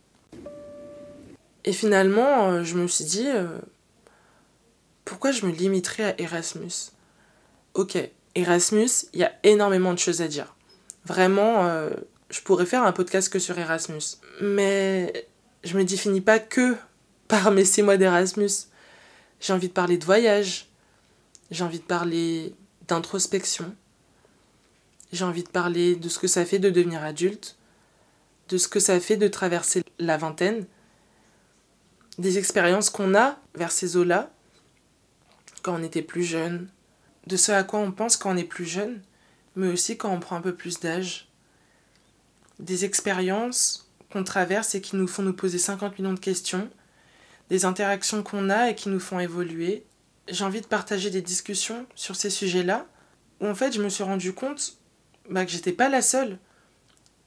Et 1.65 1.73
finalement, 1.73 2.51
euh, 2.51 2.65
je 2.65 2.75
me 2.75 2.87
suis 2.87 3.05
dit, 3.05 3.29
euh, 3.29 3.59
pourquoi 5.05 5.31
je 5.31 5.45
me 5.47 5.53
limiterais 5.53 6.05
à 6.05 6.21
Erasmus? 6.21 6.93
Ok, 7.75 7.99
Erasmus, 8.35 8.91
il 9.13 9.21
y 9.21 9.25
a 9.25 9.33
énormément 9.43 9.93
de 9.93 9.99
choses 9.99 10.23
à 10.23 10.29
dire. 10.29 10.55
Vraiment, 11.05 11.67
euh, 11.67 11.91
je 12.31 12.41
pourrais 12.41 12.67
faire 12.67 12.85
un 12.85 12.93
podcast 12.93 13.29
que 13.29 13.39
sur 13.39 13.59
Erasmus. 13.59 14.19
Mais 14.41 15.29
je 15.65 15.77
me 15.77 15.85
définis 15.85 16.21
pas 16.21 16.39
que 16.39 16.77
par 17.29 17.51
mes 17.51 17.65
six 17.65 17.83
mois 17.83 17.97
d'Erasmus. 17.97 18.69
J'ai 19.41 19.53
envie 19.53 19.69
de 19.69 19.73
parler 19.73 19.99
de 19.99 20.05
voyage. 20.05 20.69
J'ai 21.51 21.65
envie 21.65 21.79
de 21.79 21.85
parler 21.85 22.55
d'introspection. 22.89 23.75
J'ai 25.13 25.25
envie 25.25 25.43
de 25.43 25.49
parler 25.49 25.97
de 25.97 26.09
ce 26.09 26.19
que 26.19 26.29
ça 26.29 26.45
fait 26.45 26.59
de 26.59 26.71
devenir 26.71 27.03
adulte. 27.03 27.57
De 28.49 28.59
ce 28.59 28.69
que 28.69 28.81
ça 28.81 29.01
fait 29.01 29.17
de 29.17 29.29
traverser 29.29 29.83
la 29.99 30.17
vingtaine. 30.17 30.67
Des 32.19 32.39
expériences 32.39 32.91
qu'on 32.91 33.15
a 33.15 33.39
vers 33.55 33.73
ces 33.73 33.97
eaux-là 33.97 34.31
quand 35.63 35.75
on 35.79 35.83
était 35.83 36.03
plus 36.03 36.25
jeune. 36.25 36.69
De 37.27 37.37
ce 37.37 37.53
à 37.53 37.65
quoi 37.65 37.81
on 37.81 37.93
pense 37.93 38.17
quand 38.17 38.33
on 38.33 38.37
est 38.37 38.45
plus 38.45 38.65
jeune, 38.65 39.03
mais 39.57 39.69
aussi 39.69 39.97
quand 39.97 40.11
on 40.11 40.21
prend 40.21 40.37
un 40.37 40.41
peu 40.41 40.55
plus 40.55 40.81
d'âge. 40.81 41.29
Des 42.59 42.85
expériences 42.85 43.91
qu'on 44.11 44.25
traverse 44.25 44.75
et 44.75 44.81
qui 44.81 44.97
nous 44.97 45.07
font 45.07 45.23
nous 45.23 45.33
poser 45.33 45.59
50 45.59 45.99
millions 45.99 46.13
de 46.13 46.19
questions, 46.19 46.69
des 47.49 47.65
interactions 47.65 48.23
qu'on 48.23 48.51
a 48.51 48.71
et 48.71 48.75
qui 48.75 48.89
nous 48.89 49.01
font 49.01 49.21
évoluer. 49.21 49.85
J'ai 50.29 50.45
envie 50.45 50.61
de 50.61 50.67
partager 50.67 51.11
des 51.11 51.23
discussions 51.23 51.87
sur 51.95 52.17
ces 52.17 52.31
sujets-là, 52.31 52.87
où 53.41 53.47
en 53.47 53.55
fait 53.55 53.73
je 53.73 53.83
me 53.83 53.89
suis 53.89 54.05
rendu 54.05 54.33
compte 54.33 54.80
bah, 55.29 55.45
que 55.45 55.51
j'étais 55.51 55.73
pas 55.73 55.89
la 55.89 56.03
seule 56.03 56.39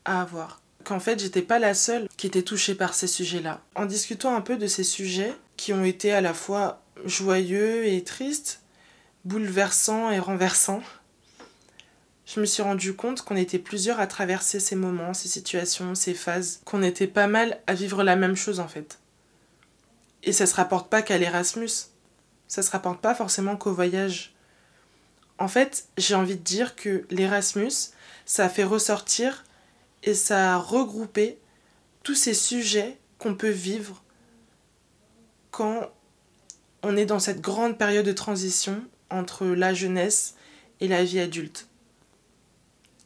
à 0.06 0.22
avoir. 0.22 0.62
Qu'en 0.84 1.00
fait 1.00 1.20
j'étais 1.20 1.42
pas 1.42 1.60
la 1.60 1.74
seule 1.74 2.10
qui 2.18 2.28
était 2.28 2.42
touchée 2.42 2.76
par 2.76 2.94
ces 2.94 3.08
sujets-là. 3.08 3.62
En 3.76 3.86
discutant 3.86 4.36
un 4.36 4.42
peu 4.42 4.58
de 4.58 4.68
ces 4.68 4.84
sujets 4.84 5.34
qui 5.56 5.72
ont 5.72 5.84
été 5.84 6.12
à 6.12 6.22
la 6.22 6.34
fois 6.34 6.82
joyeux 7.06 7.86
et 7.86 8.04
tristes, 8.04 8.62
bouleversants 9.24 10.12
et 10.12 10.20
renversants, 10.20 10.84
je 12.26 12.40
me 12.40 12.46
suis 12.46 12.64
rendu 12.64 12.96
compte 12.96 13.22
qu'on 13.22 13.36
était 13.36 13.60
plusieurs 13.60 14.00
à 14.00 14.08
traverser 14.08 14.60
ces 14.60 14.76
moments, 14.76 15.14
ces 15.14 15.28
situations, 15.28 15.96
ces 15.96 16.14
phases, 16.14 16.62
qu'on 16.66 16.84
était 16.84 17.08
pas 17.08 17.28
mal 17.28 17.60
à 17.68 17.74
vivre 17.74 18.04
la 18.04 18.16
même 18.16 18.36
chose 18.36 18.60
en 18.60 18.68
fait. 18.68 19.00
Et 20.24 20.32
ça 20.32 20.46
se 20.46 20.56
rapporte 20.56 20.90
pas 20.90 21.02
qu'à 21.02 21.18
l'Erasmus, 21.18 21.70
ça 22.48 22.62
se 22.62 22.72
rapporte 22.72 23.02
pas 23.02 23.16
forcément 23.16 23.58
qu'au 23.58 23.74
voyage. 23.74 24.33
En 25.40 25.48
fait, 25.48 25.88
j'ai 25.98 26.16
envie 26.16 26.36
de 26.36 26.44
dire 26.44 26.75
que 26.75 27.06
l'Erasmus, 27.10 27.92
ça 28.25 28.46
a 28.46 28.50
fait 28.50 28.63
ressortir 28.63 29.44
et 30.04 30.13
ça 30.13 30.56
a 30.56 30.58
regroupé 30.58 31.38
tous 32.04 32.16
ces 32.16 32.34
sujets 32.34 32.98
qu'on 33.18 33.36
peut 33.36 33.50
vivre 33.50 34.04
quand 35.52 35.90
on 36.82 36.98
est 36.98 37.06
dans 37.06 37.20
cette 37.20 37.42
grande 37.42 37.78
période 37.78 38.06
de 38.06 38.12
transition 38.12 38.84
entre 39.10 39.46
la 39.46 39.74
jeunesse 39.74 40.36
et 40.82 40.88
la 40.88 41.04
vie 41.04 41.20
adulte. 41.20 41.68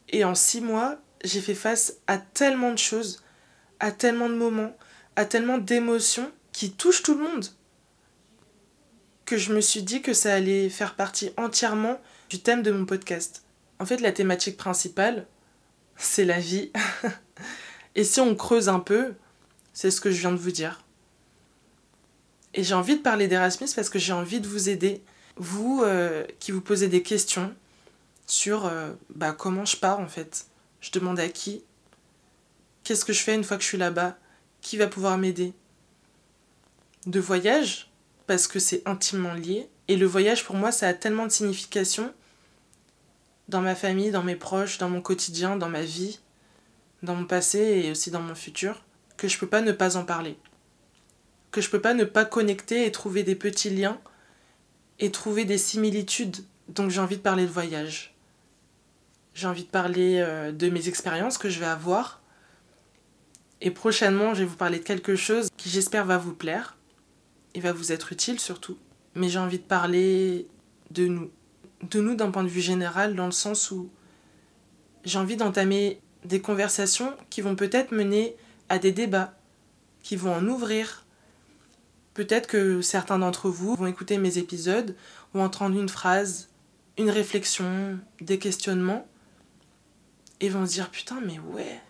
Et 0.10 0.24
en 0.24 0.34
six 0.34 0.62
mois, 0.62 0.98
j'ai 1.24 1.42
fait 1.42 1.54
face 1.54 1.98
à 2.08 2.18
tellement 2.18 2.72
de 2.72 2.78
choses, 2.78 3.24
à 3.80 3.92
tellement 3.92 4.30
de 4.30 4.36
moments, 4.36 4.76
à 5.16 5.26
tellement 5.26 5.58
d'émotions 5.58 6.32
qui 6.52 6.72
touchent 6.72 7.04
tout 7.04 7.16
le 7.16 7.24
monde, 7.24 7.46
que 9.26 9.38
je 9.38 9.54
me 9.54 9.62
suis 9.62 9.84
dit 9.84 10.02
que 10.02 10.14
ça 10.14 10.34
allait 10.34 10.70
faire 10.70 10.96
partie 10.96 11.32
entièrement 11.38 12.00
du 12.30 12.40
thème 12.40 12.64
de 12.64 12.72
mon 12.72 12.86
podcast. 12.86 13.44
En 13.80 13.86
fait, 13.86 14.02
la 14.02 14.12
thématique 14.12 14.58
principale, 14.58 15.28
c'est 15.96 16.26
la 16.26 16.40
vie. 16.40 16.72
Et 17.96 18.04
si 18.04 18.20
on 18.20 18.36
creuse 18.36 18.70
un 18.70 18.80
peu, 18.80 19.14
c'est 19.74 19.92
ce 19.92 20.02
que 20.02 20.12
je 20.12 20.20
viens 20.20 20.32
de 20.32 20.38
vous 20.38 20.52
dire. 20.52 20.84
Et 22.54 22.64
j'ai 22.64 22.74
envie 22.74 22.98
de 22.98 23.02
parler 23.02 23.28
d'Erasmus 23.28 23.70
parce 23.76 23.90
que 23.90 24.00
j'ai 24.00 24.14
envie 24.14 24.40
de 24.40 24.48
vous 24.48 24.70
aider, 24.70 25.04
vous 25.36 25.84
euh, 25.84 26.26
qui 26.40 26.52
vous 26.52 26.62
posez 26.62 26.88
des 26.88 27.04
questions, 27.04 27.54
sur 28.26 28.66
euh, 28.66 28.92
bah, 29.14 29.32
comment 29.32 29.66
je 29.66 29.78
pars 29.78 30.00
en 30.00 30.08
fait. 30.08 30.48
Je 30.82 30.92
demande 30.92 31.20
à 31.20 31.30
qui? 31.30 31.64
Qu'est-ce 32.84 33.06
que 33.06 33.14
je 33.14 33.22
fais 33.22 33.36
une 33.36 33.44
fois 33.44 33.58
que 33.58 33.64
je 33.64 33.68
suis 33.68 33.78
là-bas? 33.78 34.18
Qui 34.62 34.78
va 34.78 34.88
pouvoir 34.88 35.18
m'aider? 35.18 35.54
De 37.06 37.20
voyage, 37.20 37.92
parce 38.28 38.48
que 38.48 38.60
c'est 38.60 38.82
intimement 38.88 39.34
lié. 39.34 39.70
Et 39.88 39.96
le 39.96 40.06
voyage 40.06 40.44
pour 40.44 40.56
moi, 40.56 40.72
ça 40.72 40.88
a 40.88 40.94
tellement 40.94 41.26
de 41.26 41.32
signification 41.32 42.14
dans 43.48 43.62
ma 43.62 43.76
famille, 43.76 44.12
dans 44.12 44.24
mes 44.24 44.36
proches, 44.36 44.78
dans 44.78 44.90
mon 44.90 45.02
quotidien, 45.02 45.56
dans 45.56 45.70
ma 45.70 45.82
vie, 45.82 46.20
dans 47.04 47.16
mon 47.16 47.26
passé 47.26 47.60
et 47.86 47.92
aussi 47.92 48.12
dans 48.12 48.22
mon 48.22 48.36
futur, 48.36 48.84
que 49.16 49.28
je 49.28 49.38
peux 49.38 49.48
pas 49.48 49.62
ne 49.62 49.72
pas 49.72 49.96
en 49.96 50.04
parler. 50.04 50.38
Que 51.52 51.62
je 51.62 51.70
peux 51.70 51.82
pas 51.82 51.94
ne 51.94 52.04
pas 52.04 52.26
connecter 52.26 52.86
et 52.86 52.92
trouver 52.92 53.24
des 53.24 53.36
petits 53.36 53.70
liens 53.70 54.00
et 55.00 55.12
trouver 55.12 55.46
des 55.46 55.58
similitudes. 55.58 56.38
Donc 56.68 56.90
j'ai 56.90 57.00
envie 57.00 57.18
de 57.18 57.22
parler 57.22 57.46
de 57.46 57.52
voyage. 57.52 58.14
J'ai 59.34 59.48
envie 59.48 59.64
de 59.64 59.70
parler 59.70 60.20
euh, 60.20 60.52
de 60.52 60.70
mes 60.70 60.90
expériences 60.90 61.38
que 61.38 61.50
je 61.50 61.60
vais 61.60 61.68
avoir. 61.68 62.22
Et 63.62 63.72
prochainement, 63.72 64.34
je 64.34 64.40
vais 64.40 64.46
vous 64.46 64.58
parler 64.58 64.80
de 64.80 64.84
quelque 64.84 65.16
chose 65.16 65.48
qui 65.58 65.70
j'espère 65.70 66.06
va 66.06 66.18
vous 66.18 66.34
plaire 66.34 66.76
et 67.54 67.60
va 67.60 67.72
vous 67.72 67.92
être 67.92 68.12
utile 68.12 68.40
surtout. 68.40 68.78
Mais 69.18 69.30
j'ai 69.30 69.40
envie 69.40 69.60
de 69.60 69.64
parler 69.64 70.48
de 70.92 71.08
nous. 71.08 71.30
De 71.92 72.02
nous 72.02 72.16
d'un 72.16 72.32
point 72.32 72.44
de 72.44 72.50
vue 72.50 72.62
général, 72.62 73.16
dans 73.16 73.28
le 73.28 73.32
sens 73.32 73.70
où 73.70 73.90
j'ai 75.04 75.20
envie 75.20 75.38
d'entamer 75.38 76.02
des 76.26 76.42
conversations 76.42 77.14
qui 77.30 77.42
vont 77.42 77.56
peut-être 77.56 77.92
mener 77.92 78.36
à 78.68 78.80
des 78.80 78.92
débats, 78.92 79.36
qui 80.02 80.16
vont 80.16 80.34
en 80.34 80.48
ouvrir. 80.48 81.06
Peut-être 82.16 82.48
que 82.48 82.82
certains 82.82 83.20
d'entre 83.20 83.50
vous 83.50 83.76
vont 83.76 83.86
écouter 83.86 84.18
mes 84.18 84.40
épisodes, 84.40 84.96
ou 85.36 85.40
entendre 85.40 85.80
une 85.80 85.88
phrase, 85.88 86.50
une 86.98 87.12
réflexion, 87.12 88.00
des 88.22 88.40
questionnements, 88.40 89.06
et 90.40 90.50
vont 90.50 90.66
se 90.66 90.74
dire 90.74 90.90
putain 90.90 91.20
mais 91.22 91.40
ouais 91.40 91.82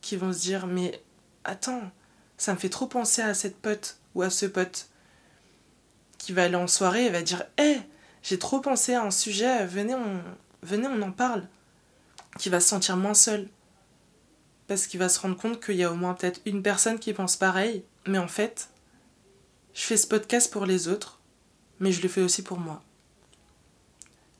qui 0.00 0.16
vont 0.16 0.32
se 0.32 0.40
dire 0.40 0.66
mais 0.66 1.00
attends 1.44 1.90
ça 2.36 2.52
me 2.52 2.58
fait 2.58 2.68
trop 2.68 2.86
penser 2.86 3.22
à 3.22 3.34
cette 3.34 3.56
pote 3.56 3.98
ou 4.14 4.22
à 4.22 4.30
ce 4.30 4.46
pote 4.46 4.87
qui 6.18 6.32
va 6.32 6.44
aller 6.44 6.56
en 6.56 6.66
soirée 6.66 7.06
et 7.06 7.10
va 7.10 7.22
dire 7.22 7.44
hé 7.58 7.78
j'ai 8.22 8.38
trop 8.38 8.60
pensé 8.60 8.94
à 8.94 9.02
un 9.02 9.10
sujet 9.10 9.66
venez 9.66 9.94
on 9.94 10.22
venez 10.62 10.88
on 10.88 11.02
en 11.02 11.12
parle 11.12 11.46
qui 12.38 12.48
va 12.48 12.60
se 12.60 12.68
sentir 12.68 12.96
moins 12.96 13.14
seul 13.14 13.48
parce 14.66 14.86
qu'il 14.86 15.00
va 15.00 15.08
se 15.08 15.20
rendre 15.20 15.36
compte 15.36 15.64
qu'il 15.64 15.76
y 15.76 15.84
a 15.84 15.90
au 15.90 15.96
moins 15.96 16.14
peut-être 16.14 16.40
une 16.44 16.62
personne 16.62 16.98
qui 16.98 17.12
pense 17.12 17.36
pareil 17.36 17.84
mais 18.06 18.18
en 18.18 18.28
fait 18.28 18.68
je 19.74 19.82
fais 19.82 19.96
ce 19.96 20.06
podcast 20.06 20.52
pour 20.52 20.66
les 20.66 20.88
autres 20.88 21.20
mais 21.80 21.92
je 21.92 22.02
le 22.02 22.08
fais 22.08 22.22
aussi 22.22 22.42
pour 22.42 22.58
moi 22.58 22.82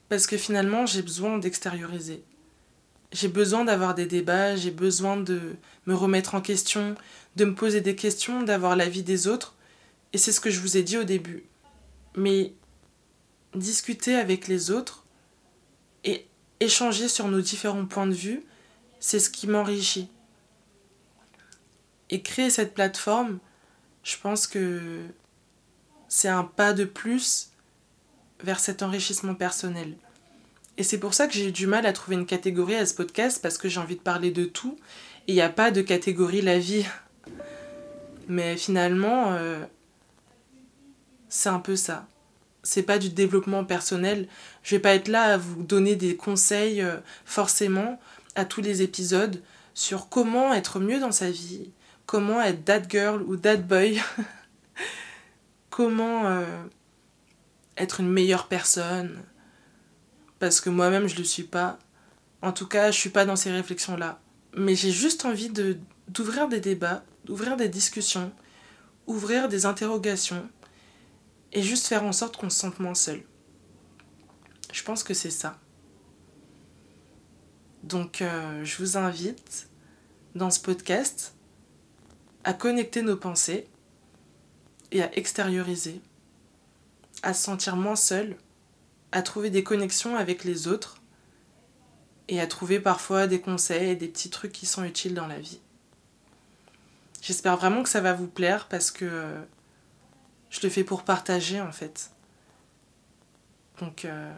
parce 0.08 0.26
que 0.26 0.37
finalement, 0.37 0.87
j'ai 0.87 1.02
besoin 1.02 1.38
d'extérioriser. 1.38 2.23
J'ai 3.12 3.28
besoin 3.28 3.64
d'avoir 3.64 3.94
des 3.94 4.06
débats, 4.06 4.56
j'ai 4.56 4.70
besoin 4.70 5.16
de 5.16 5.56
me 5.87 5.94
remettre 5.94 6.35
en 6.35 6.40
question, 6.40 6.94
de 7.37 7.44
me 7.44 7.54
poser 7.54 7.80
des 7.80 7.97
questions, 7.97 8.42
d'avoir 8.42 8.76
l'avis 8.76 9.02
des 9.02 9.28
autres. 9.28 9.54
Et 10.12 10.18
c'est 10.18 10.32
ce 10.32 10.40
que 10.40 10.50
je 10.50 10.61
vous 10.61 10.76
ai 10.76 10.82
dit 10.82 10.97
au 10.97 11.04
début. 11.04 11.44
Mais 12.19 12.53
discuter 13.55 14.17
avec 14.17 14.49
les 14.49 14.73
autres 14.73 15.05
et 16.03 16.27
échanger 16.59 17.07
sur 17.07 17.29
nos 17.29 17.41
différents 17.41 17.87
points 17.87 18.09
de 18.09 18.13
vue, 18.13 18.45
c'est 18.99 19.21
ce 19.21 19.31
qui 19.31 19.47
m'enrichit. 19.47 20.09
Et 22.11 22.21
créer 22.21 22.51
cette 22.51 22.75
plateforme, 22.75 23.39
je 24.03 24.17
pense 24.21 24.49
que 24.49 25.01
c'est 26.09 26.27
un 26.27 26.43
pas 26.43 26.73
de 26.73 26.85
plus 26.85 27.53
vers 28.43 28.59
cet 28.59 28.83
enrichissement 28.83 29.37
personnel. 29.37 29.95
Et 30.77 30.83
c'est 30.83 30.99
pour 30.99 31.15
ça 31.15 31.29
que 31.29 31.35
j'ai 31.35 31.53
du 31.53 31.69
mal 31.69 31.87
à 31.87 31.93
trouver 31.93 32.17
une 32.17 32.27
catégorie 32.27 32.75
à 32.75 32.85
ce 32.85 32.95
podcast, 32.95 33.41
parce 33.41 33.59
que 33.59 33.69
j'ai 33.69 33.79
envie 33.79 33.97
de 33.97 34.01
parler 34.01 34.33
de 34.33 34.45
tout, 34.45 34.77
et 35.29 35.33
il 35.33 35.35
n'y 35.37 35.41
a 35.41 35.51
pas 35.51 35.71
de 35.71 35.83
catégorie 35.83 36.43
la 36.43 36.59
vie. 36.59 36.85
Mais 38.27 38.57
finalement, 38.57 39.33
euh, 39.35 39.65
c'est 41.38 41.50
un 41.50 41.61
peu 41.61 41.76
ça. 41.76 42.09
C'est 42.64 42.83
pas 42.83 42.99
du 42.99 43.11
développement 43.11 43.64
personnel. 43.64 44.26
Je 44.64 44.75
vais 44.75 44.80
pas 44.80 44.95
être 44.95 45.07
là 45.07 45.35
à 45.35 45.37
vous 45.37 45.62
donner 45.62 45.95
des 45.95 46.16
conseils 46.16 46.83
euh, 46.83 46.97
forcément 47.25 48.00
à 48.35 48.45
tous 48.45 48.61
les 48.61 48.83
épisodes 48.83 49.40
sur 49.73 50.09
comment 50.09 50.52
être 50.52 50.80
mieux 50.80 50.99
dans 50.99 51.12
sa 51.12 51.30
vie, 51.30 51.71
comment 52.07 52.42
être 52.42 52.64
that 52.64 52.88
girl 52.88 53.23
ou 53.23 53.37
that 53.37 53.59
boy, 53.59 54.02
comment 55.71 56.26
euh, 56.26 56.45
être 57.76 58.00
une 58.00 58.11
meilleure 58.11 58.49
personne, 58.49 59.23
parce 60.40 60.61
que 60.61 60.71
moi-même 60.71 61.07
je 61.07 61.16
le 61.16 61.25
suis 61.25 61.45
pas. 61.45 61.78
En 62.42 62.50
tout 62.50 62.66
cas, 62.66 62.90
je 62.90 62.99
suis 62.99 63.11
pas 63.11 63.25
dans 63.25 63.37
ces 63.37 63.52
réflexions-là. 63.52 64.18
Mais 64.57 64.75
j'ai 64.75 64.90
juste 64.90 65.25
envie 65.25 65.50
de 65.50 65.78
d'ouvrir 66.09 66.49
des 66.49 66.61
débats, 66.61 67.04
d'ouvrir 67.25 67.57
des 67.57 67.68
discussions, 67.68 68.33
ouvrir 69.07 69.49
des 69.49 69.66
interrogations 69.66 70.49
et 71.59 71.62
juste 71.62 71.88
faire 71.88 72.05
en 72.05 72.12
sorte 72.12 72.37
qu'on 72.37 72.50
se 72.50 72.59
sente 72.61 72.79
moins 72.79 72.95
seul. 72.95 73.21
Je 74.73 74.85
pense 74.85 75.03
que 75.03 75.12
c'est 75.12 75.33
ça. 75.33 75.59
Donc 77.83 78.23
euh, 78.23 78.65
je 78.65 78.77
vous 78.79 78.97
invite 78.97 79.69
dans 80.37 80.50
ce 80.50 80.61
podcast 80.61 81.35
à 82.45 82.55
connecter 82.55 83.03
nos 83.03 83.17
pensées 83.17 83.67
et 84.93 85.03
à 85.03 85.12
extérioriser, 85.19 86.00
à 87.25 87.35
se 87.35 87.43
sentir 87.43 87.75
moins 87.75 87.97
seul, 87.97 88.37
à 89.11 89.23
trouver 89.23 89.50
des 89.50 89.65
connexions 89.65 90.15
avec 90.17 90.45
les 90.45 90.69
autres 90.69 91.03
et 92.29 92.41
à 92.41 92.47
trouver 92.47 92.79
parfois 92.79 93.27
des 93.27 93.41
conseils 93.41 93.91
et 93.91 93.97
des 93.97 94.07
petits 94.07 94.31
trucs 94.31 94.53
qui 94.53 94.67
sont 94.67 94.85
utiles 94.85 95.15
dans 95.15 95.27
la 95.27 95.41
vie. 95.41 95.61
J'espère 97.21 97.57
vraiment 97.57 97.83
que 97.83 97.88
ça 97.88 98.00
va 98.00 98.12
vous 98.12 98.29
plaire 98.29 98.69
parce 98.69 98.93
que 98.93 99.07
euh, 99.07 99.43
je 100.50 100.61
le 100.62 100.69
fais 100.69 100.85
pour 100.85 101.02
partager 101.02 101.61
en 101.61 101.73
fait. 101.73 102.11
Donc 103.81 104.05
euh, 104.05 104.33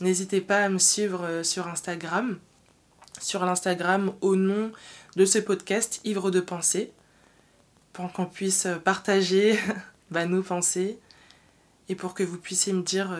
n'hésitez 0.00 0.40
pas 0.40 0.64
à 0.64 0.68
me 0.68 0.78
suivre 0.78 1.24
euh, 1.24 1.42
sur 1.42 1.68
Instagram, 1.68 2.38
sur 3.20 3.44
l'Instagram 3.44 4.12
au 4.20 4.36
nom 4.36 4.72
de 5.16 5.24
ce 5.24 5.38
podcast 5.38 6.00
Ivre 6.04 6.30
de 6.30 6.40
pensée, 6.40 6.92
pour 7.92 8.12
qu'on 8.12 8.26
puisse 8.26 8.68
partager 8.84 9.58
bah, 10.10 10.26
nos 10.26 10.42
pensées 10.42 10.98
et 11.88 11.94
pour 11.94 12.14
que 12.14 12.22
vous 12.22 12.38
puissiez 12.38 12.72
me 12.72 12.82
dire 12.82 13.16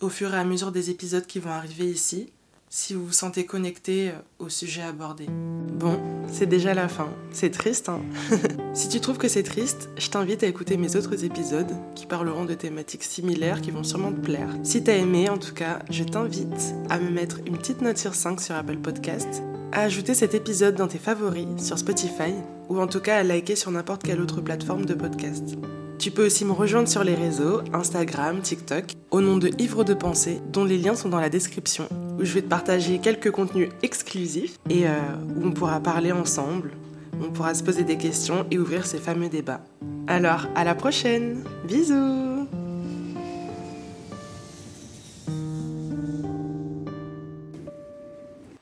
au 0.00 0.08
fur 0.08 0.34
et 0.34 0.38
à 0.38 0.44
mesure 0.44 0.70
des 0.70 0.90
épisodes 0.90 1.26
qui 1.26 1.40
vont 1.40 1.50
arriver 1.50 1.86
ici 1.86 2.30
si 2.70 2.94
vous 2.94 3.06
vous 3.06 3.12
sentez 3.12 3.46
connecté 3.46 4.10
euh, 4.10 4.12
au 4.38 4.48
sujet 4.48 4.82
abordé. 4.82 5.26
Bon, 5.28 5.98
c'est 6.30 6.46
déjà 6.46 6.74
la 6.74 6.88
fin. 6.88 7.08
C'est 7.30 7.50
triste, 7.50 7.88
hein 7.88 8.00
Si 8.74 8.88
tu 8.88 9.00
trouves 9.00 9.18
que 9.18 9.28
c'est 9.28 9.42
triste, 9.42 9.88
je 9.96 10.08
t'invite 10.10 10.42
à 10.42 10.46
écouter 10.46 10.76
mes 10.76 10.96
autres 10.96 11.24
épisodes 11.24 11.72
qui 11.94 12.06
parleront 12.06 12.44
de 12.44 12.54
thématiques 12.54 13.04
similaires 13.04 13.60
qui 13.60 13.70
vont 13.70 13.84
sûrement 13.84 14.12
te 14.12 14.20
plaire. 14.20 14.48
Si 14.62 14.82
t'as 14.82 14.96
aimé, 14.96 15.28
en 15.28 15.38
tout 15.38 15.54
cas, 15.54 15.80
je 15.90 16.04
t'invite 16.04 16.74
à 16.90 16.98
me 16.98 17.10
mettre 17.10 17.38
une 17.46 17.56
petite 17.56 17.80
note 17.80 17.98
sur 17.98 18.14
5 18.14 18.40
sur 18.40 18.54
Apple 18.54 18.78
Podcast, 18.78 19.42
à 19.72 19.82
ajouter 19.82 20.14
cet 20.14 20.34
épisode 20.34 20.74
dans 20.74 20.88
tes 20.88 20.98
favoris 20.98 21.46
sur 21.58 21.78
Spotify, 21.78 22.34
ou 22.68 22.80
en 22.80 22.86
tout 22.86 23.00
cas 23.00 23.18
à 23.18 23.22
liker 23.22 23.56
sur 23.56 23.70
n'importe 23.70 24.02
quelle 24.02 24.20
autre 24.20 24.40
plateforme 24.40 24.84
de 24.84 24.94
podcast. 24.94 25.56
Tu 25.98 26.12
peux 26.12 26.26
aussi 26.26 26.44
me 26.44 26.52
rejoindre 26.52 26.88
sur 26.88 27.02
les 27.02 27.14
réseaux, 27.14 27.60
Instagram, 27.72 28.40
TikTok, 28.40 28.92
au 29.10 29.20
nom 29.20 29.36
de 29.36 29.50
Ivre 29.58 29.82
de 29.82 29.94
Pensée, 29.94 30.40
dont 30.52 30.64
les 30.64 30.78
liens 30.78 30.94
sont 30.94 31.08
dans 31.08 31.20
la 31.20 31.28
description, 31.28 31.88
où 32.18 32.24
je 32.24 32.34
vais 32.34 32.42
te 32.42 32.48
partager 32.48 32.98
quelques 32.98 33.30
contenus 33.30 33.70
exclusifs 33.82 34.58
et 34.68 34.88
euh, 34.88 34.92
où 35.36 35.46
on 35.46 35.52
pourra 35.52 35.80
parler 35.80 36.12
ensemble, 36.12 36.72
on 37.20 37.30
pourra 37.30 37.54
se 37.54 37.62
poser 37.62 37.84
des 37.84 37.96
questions 37.96 38.46
et 38.50 38.58
ouvrir 38.58 38.86
ces 38.86 38.98
fameux 38.98 39.28
débats. 39.28 39.60
Alors, 40.06 40.46
à 40.54 40.64
la 40.64 40.74
prochaine. 40.74 41.44
Bisous. 41.66 42.48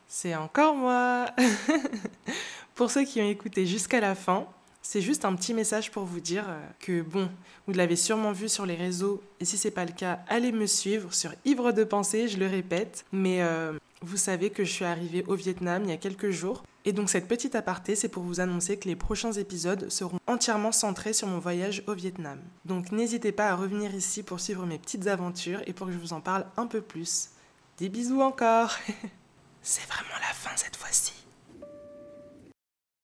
C'est 0.07 0.35
encore 0.35 0.75
moi. 0.75 1.27
Pour 2.75 2.91
ceux 2.91 3.05
qui 3.05 3.21
ont 3.21 3.29
écouté 3.29 3.65
jusqu'à 3.65 4.01
la 4.01 4.15
fin, 4.15 4.47
c'est 4.89 5.01
juste 5.01 5.25
un 5.25 5.35
petit 5.35 5.53
message 5.53 5.91
pour 5.91 6.05
vous 6.05 6.21
dire 6.21 6.45
euh, 6.49 6.61
que 6.79 7.03
bon, 7.03 7.29
vous 7.67 7.73
l'avez 7.73 7.97
sûrement 7.97 8.31
vu 8.31 8.49
sur 8.49 8.67
les 8.67 8.77
réseaux 8.77 9.21
et 9.41 9.45
si 9.45 9.59
c'est 9.59 9.73
pas 9.73 9.85
le 9.85 9.91
cas, 9.91 10.21
allez 10.29 10.53
me 10.53 10.67
suivre 10.67 11.13
sur 11.13 11.33
Ivre 11.45 11.73
de 11.73 11.83
pensée, 11.83 12.29
je 12.29 12.39
le 12.39 12.47
répète. 12.47 13.05
Mais 13.11 13.43
euh, 13.43 13.73
vous 14.01 14.17
savez 14.17 14.51
que 14.51 14.63
je 14.63 14.71
suis 14.71 14.85
arrivée 14.85 15.25
au 15.27 15.35
Vietnam 15.35 15.83
il 15.83 15.91
y 15.91 15.93
a 15.93 15.97
quelques 15.97 16.31
jours 16.31 16.63
et 16.85 16.93
donc 16.93 17.11
cette 17.11 17.27
petite 17.27 17.57
aparté, 17.57 17.97
c'est 17.97 18.09
pour 18.09 18.23
vous 18.23 18.39
annoncer 18.39 18.77
que 18.77 18.89
les 18.89 18.95
prochains 18.95 19.33
épisodes 19.33 19.91
seront 19.91 20.21
entièrement 20.29 20.71
centrés 20.71 21.15
sur 21.15 21.27
mon 21.27 21.41
voyage 21.41 21.83
au 21.89 21.95
Vietnam. 21.95 22.39
Donc 22.65 22.93
n'hésitez 22.93 23.33
pas 23.33 23.49
à 23.49 23.57
revenir 23.57 23.93
ici 23.93 24.23
pour 24.23 24.39
suivre 24.39 24.67
mes 24.67 24.79
petites 24.79 25.09
aventures 25.09 25.63
et 25.67 25.73
pour 25.73 25.89
que 25.89 25.93
je 25.93 25.99
vous 25.99 26.13
en 26.13 26.21
parle 26.21 26.47
un 26.57 26.69
peu 26.69 26.81
plus. 26.81 27.31
Des 27.79 27.89
bisous 27.89 28.21
encore 28.21 28.77
C'est 29.63 29.87
vraiment 29.89 30.21
la 30.21 30.33
fin 30.33 30.57
cette 30.57 30.77
fois-ci. 30.77 31.16